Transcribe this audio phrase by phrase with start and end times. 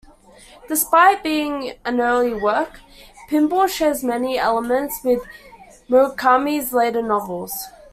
[0.67, 2.79] Despite being an early work,
[3.29, 5.21] "Pinball" shares many elements with
[5.89, 7.65] Murakami's later novels.